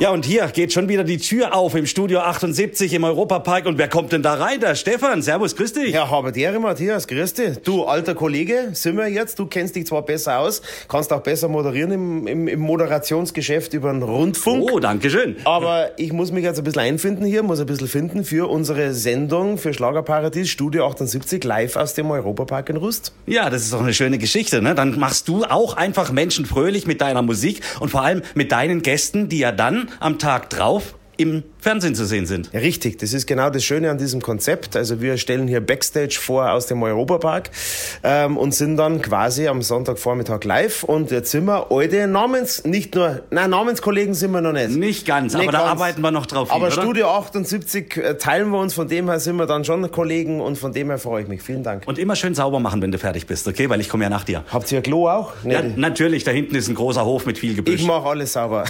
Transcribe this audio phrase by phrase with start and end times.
[0.00, 3.66] Ja, und hier geht schon wieder die Tür auf im Studio 78 im Europapark.
[3.66, 4.58] Und wer kommt denn da rein?
[4.58, 5.20] Der Stefan.
[5.20, 5.92] Servus, grüß dich.
[5.92, 7.58] Ja, habe Ehre, Matthias, grüß dich.
[7.58, 9.38] Du, alter Kollege, sind wir jetzt.
[9.38, 13.92] Du kennst dich zwar besser aus, kannst auch besser moderieren im, im, im Moderationsgeschäft über
[13.92, 14.70] den Rundfunk.
[14.72, 15.36] Oh, danke schön.
[15.44, 18.94] Aber ich muss mich jetzt ein bisschen einfinden hier, muss ein bisschen finden für unsere
[18.94, 23.12] Sendung für Schlagerparadies Studio 78 live aus dem Europapark in Rust.
[23.26, 24.62] Ja, das ist doch eine schöne Geschichte.
[24.62, 24.74] Ne?
[24.74, 28.80] Dann machst du auch einfach Menschen fröhlich mit deiner Musik und vor allem mit deinen
[28.80, 32.50] Gästen, die ja dann am Tag drauf im Fernsehen zu sehen sind.
[32.52, 34.76] Ja, richtig, das ist genau das Schöne an diesem Konzept.
[34.76, 37.50] Also wir stellen hier Backstage vor aus dem Europapark
[38.02, 42.94] ähm, und sind dann quasi am Sonntagvormittag live und jetzt sind wir alte Namens, nicht
[42.94, 44.70] nur, nein, Namenskollegen sind wir noch nicht.
[44.70, 45.64] Nicht ganz, nicht aber ganz.
[45.64, 46.50] da arbeiten wir noch drauf.
[46.50, 49.90] Aber hin, Studio 78 äh, teilen wir uns, von dem her sind wir dann schon
[49.90, 51.42] Kollegen und von dem her freue ich mich.
[51.42, 51.82] Vielen Dank.
[51.86, 53.68] Und immer schön sauber machen, wenn du fertig bist, okay?
[53.68, 54.44] Weil ich komme ja nach dir.
[54.50, 55.32] Habt ihr Klo auch?
[55.42, 55.54] Nee.
[55.54, 57.80] Ja, natürlich, da hinten ist ein großer Hof mit viel Gebüsch.
[57.80, 58.64] Ich mache alles sauber.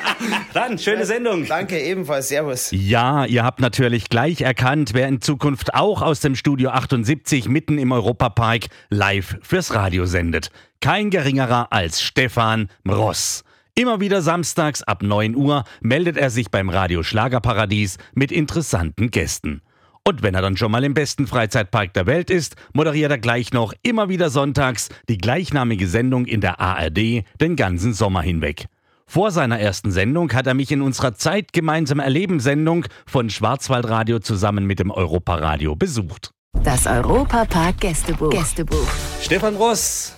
[0.54, 1.46] dann, schöne Sendung.
[1.46, 2.29] Danke, ebenfalls.
[2.30, 2.68] Servus.
[2.70, 7.76] Ja, ihr habt natürlich gleich erkannt, wer in Zukunft auch aus dem Studio 78 mitten
[7.76, 10.52] im Europapark live fürs Radio sendet.
[10.80, 13.42] Kein geringerer als Stefan Mross.
[13.74, 19.60] Immer wieder samstags ab 9 Uhr meldet er sich beim Radio Schlagerparadies mit interessanten Gästen.
[20.04, 23.52] Und wenn er dann schon mal im besten Freizeitpark der Welt ist, moderiert er gleich
[23.52, 28.68] noch immer wieder sonntags die gleichnamige Sendung in der ARD den ganzen Sommer hinweg.
[29.12, 34.20] Vor seiner ersten Sendung hat er mich in unserer Zeit gemeinsam erleben Sendung von Schwarzwaldradio
[34.20, 36.30] zusammen mit dem Europaradio besucht.
[36.62, 38.30] Das Europapark Gästebuch.
[38.30, 38.86] Gästebuch.
[39.20, 40.12] Stefan Ross,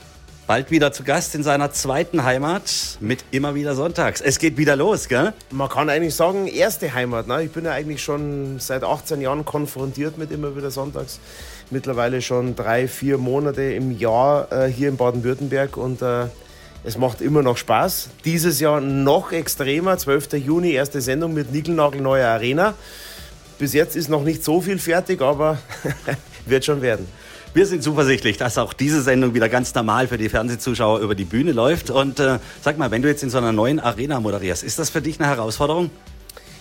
[0.46, 4.20] bald wieder zu Gast in seiner zweiten Heimat mit immer wieder Sonntags.
[4.20, 5.32] Es geht wieder los, gell?
[5.50, 7.28] Man kann eigentlich sagen, erste Heimat.
[7.28, 7.44] Ne?
[7.44, 11.18] Ich bin ja eigentlich schon seit 18 Jahren konfrontiert mit immer wieder Sonntags.
[11.70, 16.26] Mittlerweile schon drei, vier Monate im Jahr äh, hier in Baden-Württemberg und äh,
[16.84, 18.08] es macht immer noch Spaß.
[18.24, 19.96] Dieses Jahr noch extremer.
[19.98, 20.32] 12.
[20.34, 22.74] Juni, erste Sendung mit Nickelnagel Neue Arena.
[23.58, 25.58] Bis jetzt ist noch nicht so viel fertig, aber
[26.46, 27.06] wird schon werden.
[27.54, 31.26] Wir sind zuversichtlich, dass auch diese Sendung wieder ganz normal für die Fernsehzuschauer über die
[31.26, 31.90] Bühne läuft.
[31.90, 34.90] Und äh, sag mal, wenn du jetzt in so einer neuen Arena moderierst, ist das
[34.90, 35.90] für dich eine Herausforderung?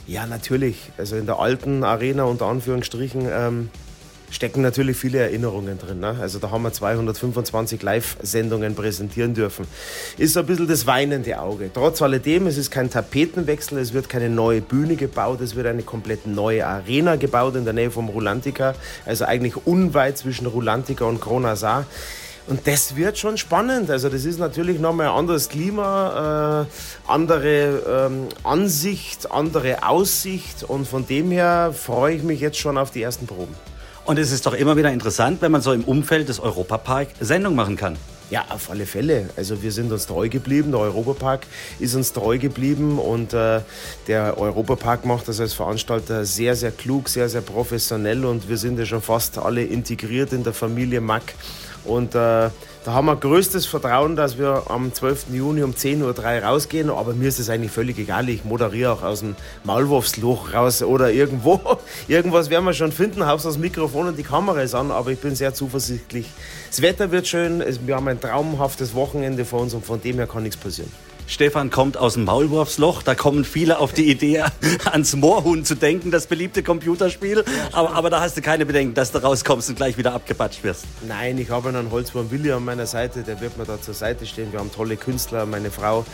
[0.06, 0.92] Ja, natürlich.
[0.98, 3.70] Also in der alten Arena unter Anführungsstrichen ähm,
[4.32, 6.00] stecken natürlich viele Erinnerungen drin.
[6.00, 6.18] Ne?
[6.20, 9.68] Also da haben wir 225 Live-Sendungen präsentieren dürfen.
[10.18, 11.70] Ist so ein bisschen das weinende Auge.
[11.72, 15.84] Trotz alledem, es ist kein Tapetenwechsel, es wird keine neue Bühne gebaut, es wird eine
[15.84, 18.74] komplett neue Arena gebaut in der Nähe vom Rulantica,
[19.06, 21.86] also eigentlich unweit zwischen Rulantica und Kronasar.
[22.48, 23.92] Und das wird schon spannend.
[23.92, 30.64] Also das ist natürlich nochmal ein anderes Klima, äh, andere ähm, Ansicht, andere Aussicht.
[30.64, 33.56] Und von dem her freue ich mich jetzt schon auf die ersten Proben.
[34.06, 37.56] Und es ist doch immer wieder interessant, wenn man so im Umfeld des Europapark Sendung
[37.56, 37.98] machen kann.
[38.32, 39.30] Ja, auf alle Fälle.
[39.36, 40.72] Also wir sind uns treu geblieben.
[40.72, 41.42] Der Europapark
[41.80, 43.60] ist uns treu geblieben und äh,
[44.08, 48.80] der Europapark macht das als Veranstalter sehr, sehr klug, sehr, sehr professionell und wir sind
[48.80, 51.34] ja schon fast alle integriert in der Familie Mack.
[51.84, 52.50] Und äh,
[52.84, 55.28] da haben wir größtes Vertrauen, dass wir am 12.
[55.34, 56.90] Juni um 10.03 Uhr rausgehen.
[56.90, 58.28] Aber mir ist es eigentlich völlig egal.
[58.28, 61.62] Ich moderiere auch aus dem Maulwurfsloch raus oder irgendwo.
[62.08, 63.28] Irgendwas werden wir schon finden.
[63.28, 64.90] Hauptsache das Mikrofon und die Kamera ist an.
[64.90, 66.28] Aber ich bin sehr zuversichtlich.
[66.70, 67.64] Das Wetter wird schön.
[67.86, 70.92] Wir haben ein traumhaftes Wochenende vor uns und von dem her kann nichts passieren.
[71.32, 73.04] Stefan kommt aus dem Maulwurfsloch.
[73.04, 74.44] Da kommen viele auf die Idee,
[74.92, 77.46] ans Moorhuhn zu denken, das beliebte Computerspiel.
[77.72, 80.84] Aber, aber, da hast du keine Bedenken, dass du rauskommst und gleich wieder abgepatscht wirst.
[81.08, 83.24] Nein, ich habe einen Holzwurm Willi an meiner Seite.
[83.24, 84.52] Der wird mir da zur Seite stehen.
[84.52, 85.46] Wir haben tolle Künstler.
[85.46, 86.06] Meine Frau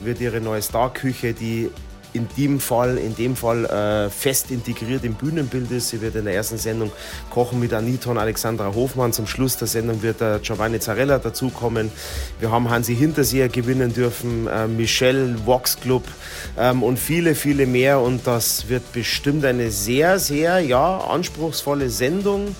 [0.00, 1.70] wird ihre neue Starküche, die
[2.14, 5.90] in dem Fall, in dem Fall äh, fest integriert im Bühnenbild ist.
[5.90, 6.92] Sie wird in der ersten Sendung
[7.30, 9.12] kochen mit Anita und Alexandra Hofmann.
[9.12, 11.90] Zum Schluss der Sendung wird der Giovanni Zarella dazukommen.
[12.38, 16.04] Wir haben Hansi Hinterseher gewinnen dürfen, äh, Michelle, Vox Club
[16.56, 18.00] ähm, und viele, viele mehr.
[18.00, 22.54] Und das wird bestimmt eine sehr, sehr ja, anspruchsvolle Sendung.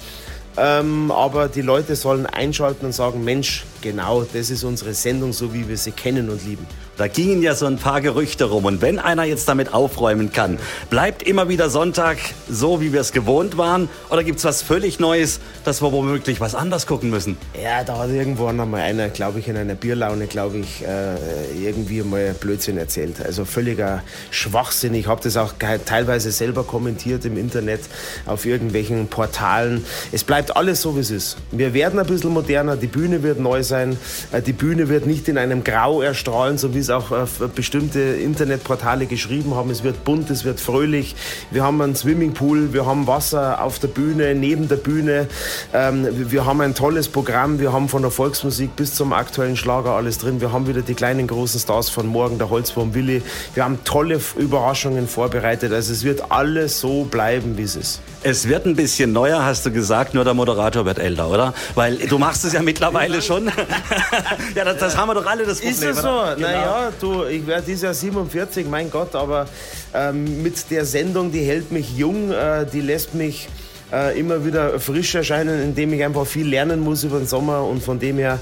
[0.56, 5.52] Ähm, aber die Leute sollen einschalten und sagen, Mensch, genau, das ist unsere Sendung, so
[5.52, 6.66] wie wir sie kennen und lieben.
[6.96, 8.64] Da gingen ja so ein paar Gerüchte rum.
[8.64, 10.58] Und wenn einer jetzt damit aufräumen kann,
[10.90, 13.88] bleibt immer wieder Sonntag so, wie wir es gewohnt waren?
[14.10, 17.36] Oder gibt es was völlig Neues, dass wir womöglich was anders gucken müssen?
[17.60, 22.00] Ja, da hat irgendwann einmal einer, glaube ich, in einer Bierlaune, glaube ich, äh, irgendwie
[22.02, 23.20] mal Blödsinn erzählt.
[23.24, 24.94] Also völliger Schwachsinn.
[24.94, 25.52] Ich habe das auch
[25.84, 27.80] teilweise selber kommentiert im Internet,
[28.24, 29.84] auf irgendwelchen Portalen.
[30.12, 31.36] Es bleibt alles so, wie es ist.
[31.50, 35.28] Wir werden ein bisschen moderner, die Bühne wird neu sein, äh, die Bühne wird nicht
[35.28, 39.70] in einem Grau erstrahlen, so wie es auch äh, bestimmte Internetportale geschrieben haben.
[39.70, 41.16] Es wird bunt, es wird fröhlich.
[41.50, 45.28] Wir haben einen Swimmingpool, wir haben Wasser auf der Bühne, neben der Bühne.
[45.72, 47.58] Ähm, wir haben ein tolles Programm.
[47.58, 50.40] Wir haben von der Volksmusik bis zum aktuellen Schlager alles drin.
[50.40, 53.22] Wir haben wieder die kleinen großen Stars von morgen, der Holzwurm Willi.
[53.54, 55.72] Wir haben tolle Überraschungen vorbereitet.
[55.72, 58.00] Also es wird alles so bleiben, wie es ist.
[58.26, 61.52] Es wird ein bisschen neuer, hast du gesagt, nur der Moderator wird älter, oder?
[61.74, 63.46] Weil du machst es ja mittlerweile schon.
[64.54, 65.72] ja, das, das, haben wir doch alle das Problem.
[65.74, 66.22] Ist es so?
[66.34, 66.38] Genau.
[66.38, 69.46] Naja, du, ich werde dieses Jahr 47, mein Gott, aber
[69.92, 73.48] ähm, mit der Sendung, die hält mich jung, äh, die lässt mich
[73.94, 77.82] äh, immer wieder frisch erscheinen, indem ich einfach viel lernen muss über den Sommer und
[77.82, 78.38] von dem her,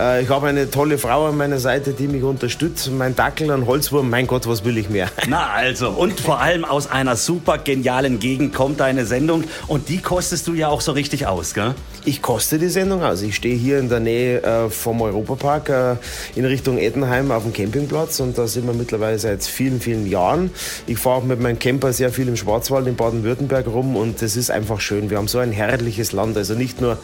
[0.00, 2.90] äh, ich habe eine tolle Frau an meiner Seite, die mich unterstützt.
[2.90, 5.08] Mein Dackel, ein Holzwurm, mein Gott, was will ich mehr?
[5.28, 9.98] Na also, und vor allem aus einer super genialen Gegend kommt deine Sendung und die
[9.98, 11.74] kostest du ja auch so richtig aus, gell?
[12.04, 13.22] Ich koste die Sendung aus.
[13.22, 15.96] Ich stehe hier in der Nähe äh, vom Europapark äh,
[16.36, 20.50] in Richtung Ettenheim auf dem Campingplatz und da sind wir mittlerweile seit vielen, vielen Jahren.
[20.86, 24.36] Ich fahre auch mit meinem Camper sehr viel im Schwarzwald in Baden-Württemberg rum und das
[24.36, 25.10] ist einfach schön schön.
[25.10, 26.98] Wir haben so ein herrliches Land, also nicht nur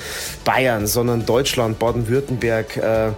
[0.44, 2.76] Bayern, sondern Deutschland, Baden-Württemberg.
[2.76, 3.12] Äh, äh,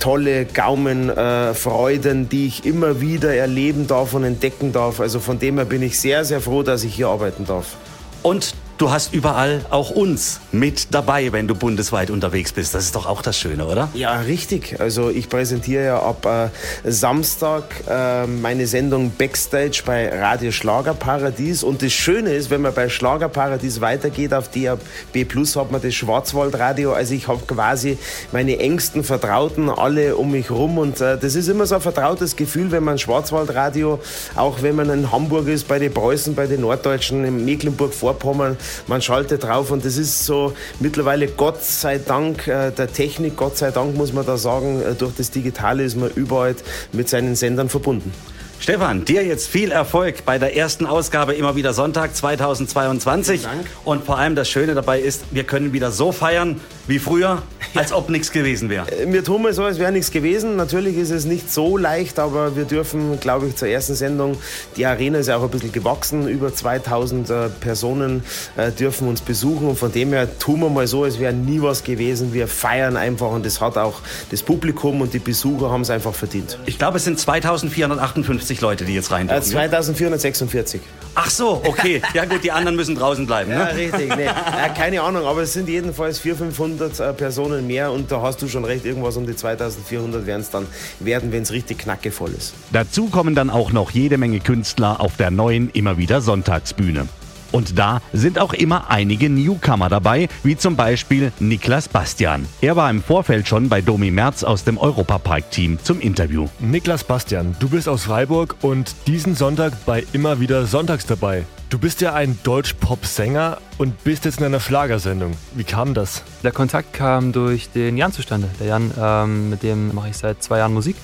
[0.00, 5.00] tolle Gaumenfreuden, äh, die ich immer wieder erleben darf und entdecken darf.
[5.00, 7.76] Also von dem her bin ich sehr, sehr froh, dass ich hier arbeiten darf.
[8.22, 12.74] Und du hast überall auch uns mit dabei, wenn du bundesweit unterwegs bist.
[12.74, 13.88] Das ist doch auch das Schöne, oder?
[13.94, 14.80] Ja, richtig.
[14.80, 21.62] Also ich präsentiere ja ab äh, Samstag äh, meine Sendung Backstage bei Radio Schlagerparadies.
[21.62, 24.80] Und das Schöne ist, wenn man bei Schlagerparadies weitergeht auf DAB
[25.28, 26.92] Plus, hat man das Schwarzwaldradio.
[26.92, 27.98] Also ich habe quasi
[28.32, 30.78] meine engsten Vertrauten alle um mich rum.
[30.78, 34.00] Und äh, das ist immer so ein vertrautes Gefühl, wenn man Schwarzwaldradio,
[34.34, 38.56] auch wenn man in Hamburg ist, bei den Preußen, bei den Norddeutschen, in Mecklenburg-Vorpommern,
[38.86, 43.56] man schaltet drauf und das ist so mittlerweile Gott sei Dank äh, der Technik, Gott
[43.56, 46.56] sei Dank muss man da sagen, äh, durch das Digitale ist man überall
[46.92, 48.12] mit seinen Sendern verbunden.
[48.58, 53.42] Stefan, dir jetzt viel Erfolg bei der ersten Ausgabe immer wieder Sonntag 2022.
[53.42, 53.66] Dank.
[53.84, 57.42] Und vor allem das Schöne dabei ist, wir können wieder so feiern wie früher,
[57.74, 58.90] als ob nichts gewesen wäre.
[58.90, 60.56] Äh, wir tun mal so, als wäre nichts gewesen.
[60.56, 64.36] Natürlich ist es nicht so leicht, aber wir dürfen, glaube ich, zur ersten Sendung,
[64.76, 68.22] die Arena ist ja auch ein bisschen gewachsen, über 2000 äh, Personen
[68.56, 71.60] äh, dürfen uns besuchen und von dem her tun wir mal so, als wäre nie
[71.62, 72.32] was gewesen.
[72.32, 76.14] Wir feiern einfach und das hat auch das Publikum und die Besucher haben es einfach
[76.14, 76.58] verdient.
[76.66, 79.42] Ich glaube, es sind 2458 Leute, die jetzt rein dürfen.
[79.42, 80.80] Äh, 2446.
[81.14, 82.02] Ach so, okay.
[82.12, 83.46] Ja gut, die anderen müssen draußen bleiben.
[83.46, 83.54] Ne?
[83.54, 84.16] Ja, richtig.
[84.16, 84.28] Nee.
[84.76, 88.48] Keine Ahnung, aber es sind jedenfalls 400, 500 äh, Personen mehr und da hast du
[88.48, 90.66] schon recht, irgendwas um die 2400 werden es dann
[91.00, 92.54] werden, wenn es richtig knackevoll ist.
[92.72, 97.06] Dazu kommen dann auch noch jede Menge Künstler auf der neuen immer wieder Sonntagsbühne.
[97.56, 102.44] Und da sind auch immer einige Newcomer dabei, wie zum Beispiel Niklas Bastian.
[102.60, 106.48] Er war im Vorfeld schon bei Domi Merz aus dem Europapark-Team zum Interview.
[106.60, 111.46] Niklas Bastian, du bist aus Freiburg und diesen Sonntag bei immer wieder Sonntags dabei.
[111.70, 115.32] Du bist ja ein Deutsch-Pop-Sänger und bist jetzt in einer Schlagersendung.
[115.54, 116.24] Wie kam das?
[116.42, 118.50] Der Kontakt kam durch den Jan zustande.
[118.60, 120.96] Der Jan, ähm, mit dem mache ich seit zwei Jahren Musik,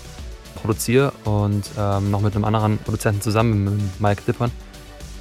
[0.56, 4.50] produziere und ähm, noch mit einem anderen Produzenten zusammen, mit Mike Dippern.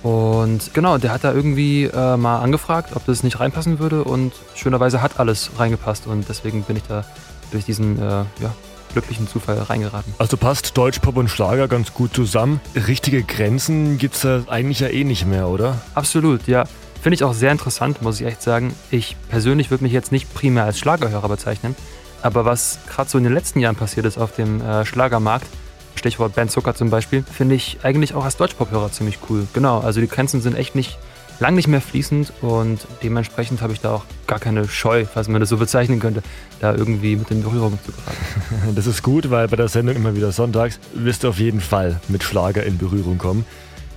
[0.03, 4.33] Und genau, der hat da irgendwie äh, mal angefragt, ob das nicht reinpassen würde und
[4.56, 7.06] schönerweise hat alles reingepasst und deswegen bin ich da
[7.52, 8.54] durch diesen äh, ja,
[8.94, 10.14] glücklichen Zufall reingeraten.
[10.18, 12.61] Also passt Deutsch, Pop und Schlager ganz gut zusammen.
[12.76, 15.80] Richtige Grenzen gibt es da eigentlich ja eh nicht mehr, oder?
[15.94, 16.64] Absolut, ja.
[17.02, 18.73] Finde ich auch sehr interessant, muss ich echt sagen.
[18.92, 21.76] Ich persönlich würde mich jetzt nicht primär als Schlagerhörer bezeichnen,
[22.21, 25.47] aber was gerade so in den letzten Jahren passiert ist auf dem äh, Schlagermarkt,
[25.95, 29.48] Stichwort Ben Zucker zum Beispiel, finde ich eigentlich auch als Deutschpop-Hörer ziemlich cool.
[29.54, 30.98] Genau, also die Grenzen sind echt nicht
[31.42, 35.42] lang nicht mehr fließend und dementsprechend habe ich da auch gar keine Scheu, falls man
[35.42, 36.21] das so bezeichnen könnte,
[36.60, 38.76] da irgendwie mit in Berührung zu geraten.
[38.76, 42.00] Das ist gut, weil bei der Sendung immer wieder sonntags wirst du auf jeden Fall
[42.07, 43.45] mit Schlager in Berührung kommen.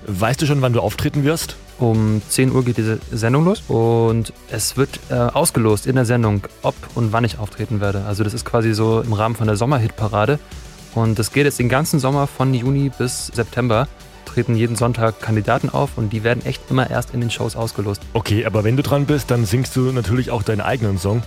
[0.07, 1.57] Weißt du schon, wann du auftreten wirst?
[1.79, 6.47] Um 10 Uhr geht diese Sendung los und es wird äh, ausgelost in der Sendung,
[6.63, 8.05] ob und wann ich auftreten werde.
[8.07, 10.39] Also das ist quasi so im Rahmen von der Sommerhitparade
[10.95, 13.89] und das geht jetzt den ganzen Sommer von Juni bis September.
[14.25, 18.03] Treten jeden Sonntag Kandidaten auf und die werden echt immer erst in den Shows ausgelost.
[18.15, 21.23] Okay, aber wenn du dran bist, dann singst du natürlich auch deinen eigenen Song.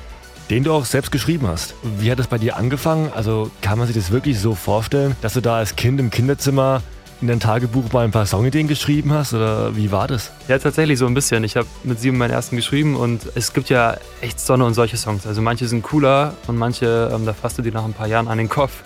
[0.49, 1.73] den du auch selbst geschrieben hast.
[1.99, 3.11] Wie hat das bei dir angefangen?
[3.13, 6.81] Also kann man sich das wirklich so vorstellen, dass du da als Kind im Kinderzimmer
[7.19, 10.31] in dein Tagebuch mal ein paar Songideen geschrieben hast oder wie war das?
[10.47, 11.43] Ja, tatsächlich so ein bisschen.
[11.43, 14.97] Ich habe mit sieben meinen ersten geschrieben und es gibt ja echt Sonne und solche
[14.97, 15.25] Songs.
[15.25, 18.27] Also manche sind cooler und manche, ähm, da fasst du die nach ein paar Jahren
[18.27, 18.83] an den Kopf.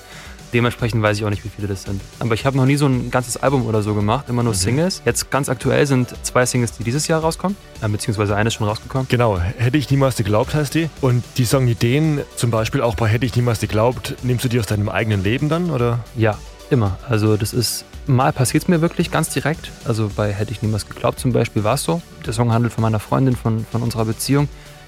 [0.53, 2.01] Dementsprechend weiß ich auch nicht, wie viele das sind.
[2.20, 4.58] Aber ich habe noch nie so ein ganzes Album oder so gemacht, immer nur mhm.
[4.58, 5.01] Singles.
[5.05, 8.67] Jetzt ganz aktuell sind zwei Singles, die dieses Jahr rauskommen, äh, beziehungsweise eine ist schon
[8.67, 9.08] rausgekommen.
[9.10, 10.89] Genau, Hätte ich niemals geglaubt heißt die.
[11.01, 14.65] Und die Songideen, zum Beispiel auch bei Hätte ich niemals geglaubt, nimmst du die aus
[14.65, 16.00] deinem eigenen Leben dann, oder?
[16.15, 16.38] Ja,
[16.70, 16.98] immer.
[17.08, 19.72] Also das ist, mal passiert es mir wirklich ganz direkt.
[19.86, 22.01] Also bei Hätte ich niemals geglaubt zum Beispiel war es so.
[22.25, 24.48] Der Song handelt von meiner Freundin, von, von unserer Beziehung.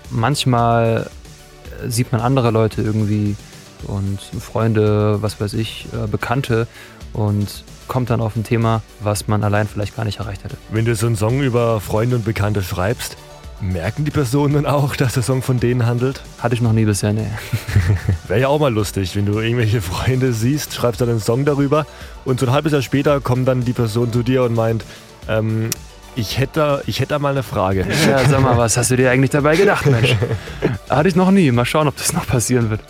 [0.10, 1.10] Manchmal
[1.84, 3.36] äh, sieht man andere Leute irgendwie
[3.88, 6.68] und Freunde, was weiß ich, äh, Bekannte
[7.14, 10.58] und kommt dann auf ein Thema, was man allein vielleicht gar nicht erreicht hätte.
[10.72, 13.18] Wenn du so einen Song über Freunde und Bekannte schreibst,
[13.62, 16.22] merken die Personen dann auch, dass der Song von denen handelt?
[16.40, 17.28] Hatte ich noch nie bisher, ne.
[18.28, 21.86] Wäre ja auch mal lustig, wenn du irgendwelche Freunde siehst, schreibst dann einen Song darüber
[22.26, 24.84] und so ein halbes Jahr später kommt dann die Person zu dir und meint,
[25.28, 25.70] ähm,
[26.16, 27.88] ich hätte, ich hätte mal eine Frage.
[28.08, 30.16] Ja, sag mal, was hast du dir eigentlich dabei gedacht, Mensch?
[30.90, 31.52] Hatte ich noch nie.
[31.52, 32.82] Mal schauen, ob das noch passieren wird.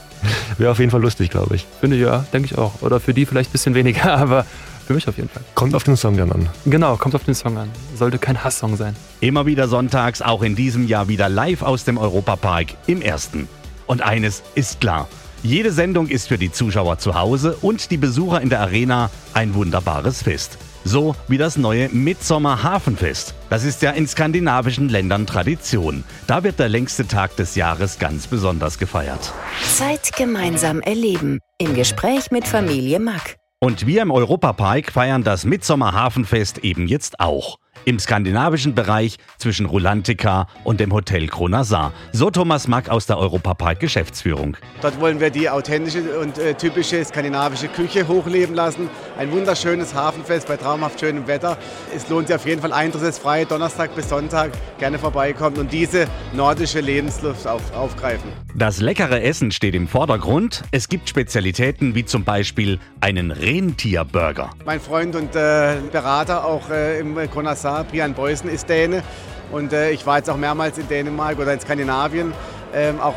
[0.58, 1.66] Wäre auf jeden Fall lustig, glaube ich.
[1.80, 2.82] Finde ich ja, denke ich auch.
[2.82, 4.46] Oder für die vielleicht ein bisschen weniger, aber
[4.86, 5.44] für mich auf jeden Fall.
[5.56, 6.50] Kommt auf den Song dann an.
[6.66, 7.70] Genau, kommt auf den Song an.
[7.96, 8.96] Sollte kein Hasssong sein.
[9.22, 13.48] Immer wieder sonntags, auch in diesem Jahr wieder live aus dem Europapark im ersten.
[13.88, 15.08] Und eines ist klar.
[15.42, 19.54] Jede Sendung ist für die Zuschauer zu Hause und die Besucher in der Arena ein
[19.56, 20.58] wunderbares Fest.
[20.86, 23.34] So wie das neue Midsommer Hafenfest.
[23.50, 26.04] Das ist ja in skandinavischen Ländern Tradition.
[26.28, 29.34] Da wird der längste Tag des Jahres ganz besonders gefeiert.
[29.64, 31.40] Zeit gemeinsam erleben.
[31.58, 33.38] Im Gespräch mit Familie Mack.
[33.60, 39.66] Und wir im Europapark feiern das Midsommer Hafenfest eben jetzt auch im skandinavischen Bereich zwischen
[39.66, 41.94] Rulantica und dem Hotel Kronasar.
[42.12, 44.56] So Thomas Mack aus der Europapark Geschäftsführung.
[44.82, 48.90] Dort wollen wir die authentische und äh, typische skandinavische Küche hochleben lassen.
[49.18, 51.58] Ein wunderschönes Hafenfest bei traumhaft schönem Wetter.
[51.96, 56.80] Es lohnt sich auf jeden Fall eintrittsfrei, Donnerstag bis Sonntag gerne vorbeikommen und diese nordische
[56.80, 58.32] Lebensluft auf, aufgreifen.
[58.56, 60.64] Das leckere Essen steht im Vordergrund.
[60.72, 64.52] Es gibt Spezialitäten wie zum Beispiel einen Rentierburger.
[64.66, 67.84] Mein Freund und äh, Berater auch äh, im Kronasar da.
[67.84, 69.04] Brian Beusen ist Däne
[69.52, 72.34] und äh, ich war jetzt auch mehrmals in Dänemark oder in Skandinavien,
[72.74, 73.16] ähm, auch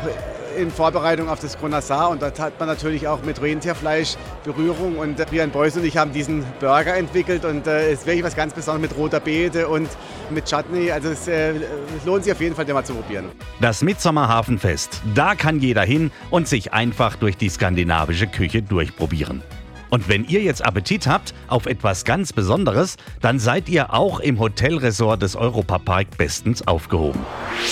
[0.57, 5.19] in Vorbereitung auf das Gronasar und dort hat man natürlich auch mit Rentierfleisch Berührung und
[5.19, 8.23] äh, Brian Beuys und ich haben diesen Burger entwickelt und äh, es äh, ist wirklich
[8.23, 9.89] was ganz Besonderes mit roter Beete und
[10.31, 11.53] mit Chutney, also es, äh,
[12.05, 13.25] lohnt sich auf jeden Fall, den mal zu probieren.
[13.61, 19.43] Das Mitsommerhafenfest, da kann jeder hin und sich einfach durch die skandinavische Küche durchprobieren.
[19.89, 24.39] Und wenn ihr jetzt Appetit habt auf etwas ganz Besonderes, dann seid ihr auch im
[24.39, 27.19] Hotelresort des Europapark bestens aufgehoben.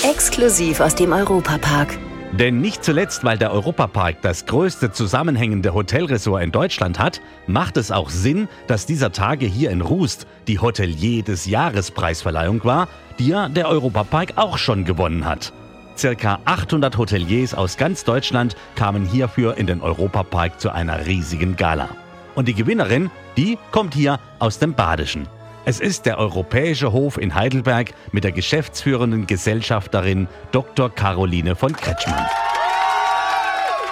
[0.03, 1.97] Exklusiv aus dem Europapark.
[2.31, 7.91] Denn nicht zuletzt, weil der Europapark das größte zusammenhängende Hotelresort in Deutschland hat, macht es
[7.91, 13.47] auch Sinn, dass dieser Tage hier in Rust die Hotelier des Jahrespreisverleihung war, die ja
[13.47, 15.53] der Europapark auch schon gewonnen hat.
[15.97, 21.87] Circa 800 Hoteliers aus ganz Deutschland kamen hierfür in den Europapark zu einer riesigen Gala.
[22.35, 25.27] Und die Gewinnerin, die kommt hier aus dem Badischen.
[25.63, 30.93] Es ist der Europäische Hof in Heidelberg mit der geschäftsführenden Gesellschafterin Dr.
[30.93, 32.27] Caroline von Kretschmann.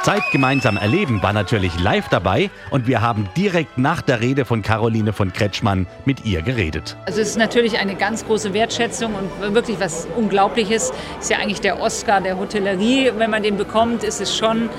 [0.04, 4.62] Zeit gemeinsam erleben war natürlich live dabei und wir haben direkt nach der Rede von
[4.62, 6.98] Caroline von Kretschmann mit ihr geredet.
[7.06, 10.92] Also es ist natürlich eine ganz große Wertschätzung und wirklich was Unglaubliches.
[11.22, 13.14] Ist ja eigentlich der Oscar der Hotellerie.
[13.16, 14.70] Wenn man den bekommt, ist es schon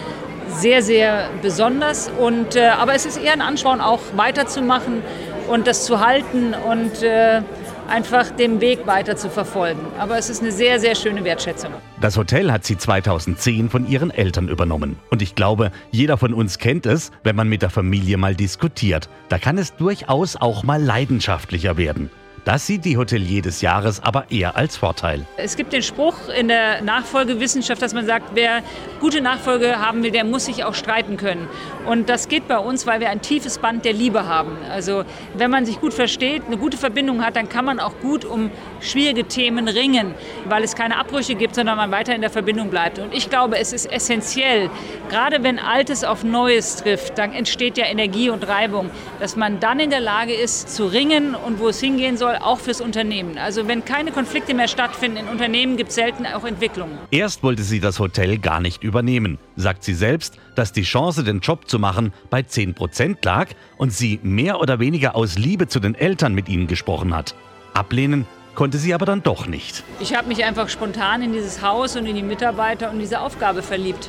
[0.55, 2.11] sehr, sehr besonders.
[2.19, 5.03] Und, äh, aber es ist eher ein Ansporn, auch weiterzumachen
[5.49, 7.43] und das zu halten und äh,
[7.89, 9.81] einfach den Weg weiter zu verfolgen.
[9.99, 11.73] Aber es ist eine sehr, sehr schöne Wertschätzung.
[12.01, 14.97] Das Hotel hat sie 2010 von ihren Eltern übernommen.
[15.11, 19.09] Und ich glaube, jeder von uns kennt es, wenn man mit der Familie mal diskutiert.
[19.29, 22.11] Da kann es durchaus auch mal leidenschaftlicher werden.
[22.45, 25.25] Das sieht die Hotelier des Jahres aber eher als Vorteil.
[25.39, 28.63] Es gibt den Spruch in der Nachfolgewissenschaft, dass man sagt, wer
[29.01, 31.49] gute Nachfolge haben will, der muss sich auch streiten können.
[31.87, 34.59] Und das geht bei uns, weil wir ein tiefes Band der Liebe haben.
[34.71, 38.27] Also wenn man sich gut versteht, eine gute Verbindung hat, dann kann man auch gut
[38.27, 40.15] um schwierige Themen ringen,
[40.47, 42.99] weil es keine Abbrüche gibt, sondern man weiter in der Verbindung bleibt.
[42.99, 44.69] Und ich glaube, es ist essentiell,
[45.09, 49.81] gerade wenn Altes auf Neues trifft, dann entsteht ja Energie und Reibung, dass man dann
[49.81, 53.39] in der Lage ist zu ringen und wo es hingehen soll, auch fürs Unternehmen.
[53.39, 56.99] Also wenn keine Konflikte mehr stattfinden in Unternehmen, gibt es selten auch Entwicklungen.
[57.11, 61.41] Erst wollte sie das Hotel gar nicht übernehmen, sagt sie selbst, dass die Chance, den
[61.41, 65.95] Job zu machen, bei 10% lag und sie mehr oder weniger aus Liebe zu den
[65.95, 67.35] Eltern mit ihnen gesprochen hat.
[67.75, 69.83] Ablehnen konnte sie aber dann doch nicht.
[70.01, 73.63] Ich habe mich einfach spontan in dieses Haus und in die Mitarbeiter und diese Aufgabe
[73.63, 74.09] verliebt.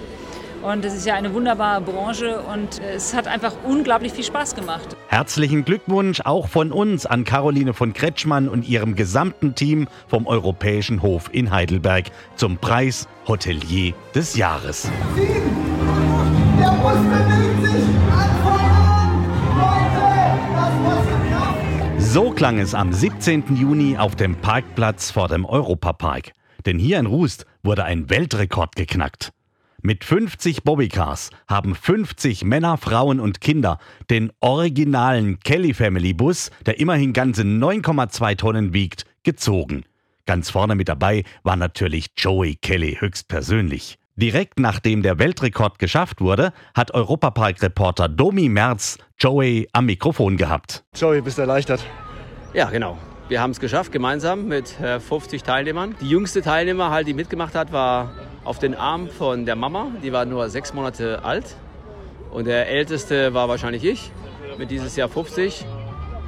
[0.65, 4.97] Und es ist ja eine wunderbare Branche und es hat einfach unglaublich viel Spaß gemacht.
[5.09, 11.03] Herzlichen Glückwunsch auch von uns an Caroline von Kretschmann und ihrem gesamten Team vom Europäischen
[11.03, 12.05] Hof in Heidelberg
[12.35, 14.89] zum Preis Hotelier des Jahres.
[21.99, 23.55] So klang es am 17.
[23.55, 26.31] Juni auf dem Parkplatz vor dem Europapark.
[26.65, 29.34] Denn hier in Rust wurde ein Weltrekord geknackt.
[29.85, 33.77] Mit 50 Bobbycars haben 50 Männer, Frauen und Kinder
[34.09, 39.83] den originalen Kelly Family Bus, der immerhin ganze 9,2 Tonnen wiegt, gezogen.
[40.25, 43.99] Ganz vorne mit dabei war natürlich Joey Kelly höchstpersönlich.
[44.15, 50.83] Direkt nachdem der Weltrekord geschafft wurde, hat Europapark-Reporter Domi Merz Joey am Mikrofon gehabt.
[50.95, 51.85] Joey, bist du erleichtert?
[52.55, 52.97] Ja, genau.
[53.27, 55.95] Wir haben es geschafft, gemeinsam mit 50 äh, Teilnehmern.
[56.01, 58.11] Die jüngste Teilnehmer, halt, die mitgemacht hat, war
[58.45, 59.87] auf den Arm von der Mama.
[60.03, 61.55] Die war nur sechs Monate alt.
[62.31, 64.11] Und der älteste war wahrscheinlich ich,
[64.57, 65.65] mit dieses Jahr 50.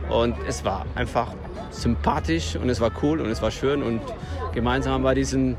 [0.09, 1.33] Und es war einfach
[1.69, 3.83] sympathisch und es war cool und es war schön.
[3.83, 4.01] Und
[4.53, 5.55] gemeinsam haben wir diesen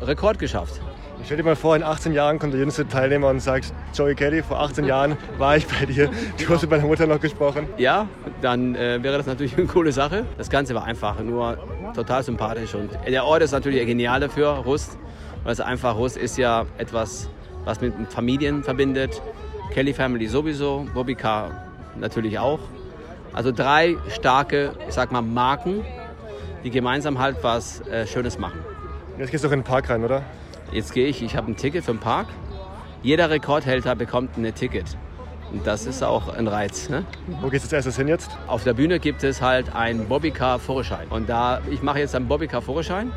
[0.00, 0.80] Rekord geschafft.
[1.24, 4.42] Stell dir mal vor, in 18 Jahren kommt der jüngste Teilnehmer und sagt, Joey Kelly,
[4.42, 6.10] vor 18 Jahren war ich bei dir.
[6.38, 7.68] Du hast mit meiner Mutter noch gesprochen.
[7.76, 8.08] Ja,
[8.40, 10.24] dann äh, wäre das natürlich eine coole Sache.
[10.38, 11.58] Das Ganze war einfach nur
[11.94, 12.74] total sympathisch.
[12.74, 14.98] Und der Ort ist natürlich genial dafür, Rust.
[15.44, 17.28] Also einfach, Rust ist ja etwas,
[17.64, 19.20] was mit Familien verbindet.
[19.72, 21.50] Kelly Family sowieso, Bobby Car
[21.98, 22.60] natürlich auch.
[23.32, 25.84] Also drei starke, ich sag mal, Marken,
[26.64, 28.58] die gemeinsam halt was äh, Schönes machen.
[29.18, 30.22] Jetzt gehst du auch in den Park rein, oder?
[30.72, 32.26] Jetzt gehe ich, ich habe ein Ticket für den Park.
[33.02, 34.96] Jeder Rekordhälter bekommt ein Ticket.
[35.52, 36.88] Und das ist auch ein Reiz.
[36.88, 37.04] Ne?
[37.40, 38.30] Wo geht es als erstes hin jetzt?
[38.46, 41.08] Auf der Bühne gibt es halt einen Bobbycar-Führerschein.
[41.08, 43.10] Und da, ich mache jetzt einen Bobbycar-Führerschein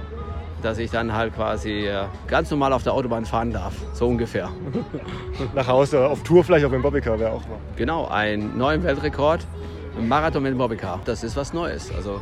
[0.64, 3.74] dass ich dann halt quasi äh, ganz normal auf der Autobahn fahren darf.
[3.94, 4.50] So ungefähr.
[5.56, 7.58] Nach Hause, auf Tour vielleicht auf dem Bobbycar wäre auch mal.
[7.76, 9.46] Genau, ein neuer Weltrekord.
[9.98, 11.02] Ein Marathon mit dem Bobbycar.
[11.06, 11.94] Das ist was Neues.
[11.96, 12.20] Also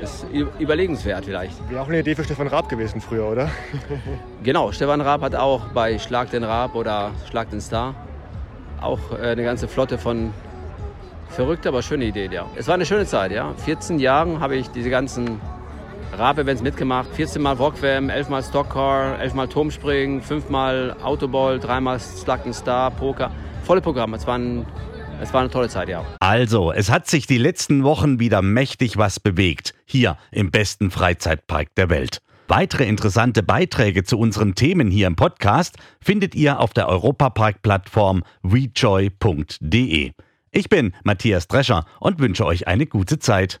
[0.00, 0.26] ist
[0.58, 1.68] überlegenswert vielleicht.
[1.68, 3.50] Wäre auch eine Idee für Stefan Raab gewesen früher, oder?
[4.44, 7.94] genau, Stefan Raab hat auch bei Schlag den Raab oder Schlag den Star
[8.80, 10.32] auch äh, eine ganze Flotte von
[11.28, 12.46] verrückte, aber schöne Ideen, ja.
[12.56, 13.52] Es war eine schöne Zeit, ja.
[13.64, 15.40] 14 Jahren habe ich diese ganzen
[16.16, 17.08] Rap-Events mitgemacht.
[17.14, 22.52] 14 Mal Wokfam, 11 Mal Stockcar, 11 Mal Turmspringen, 5 Mal Autoball, 3 Mal Slug
[22.52, 23.30] Star, Poker.
[23.64, 24.16] Volle Programme.
[24.16, 24.66] Es waren
[25.20, 26.04] es war eine tolle Zeit, ja.
[26.20, 29.74] Also, es hat sich die letzten Wochen wieder mächtig was bewegt.
[29.84, 32.20] Hier im besten Freizeitpark der Welt.
[32.46, 40.12] Weitere interessante Beiträge zu unseren Themen hier im Podcast findet ihr auf der Europapark-Plattform rejoy.de.
[40.50, 43.60] Ich bin Matthias Drescher und wünsche euch eine gute Zeit.